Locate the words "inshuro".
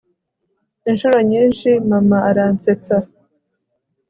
0.89-1.17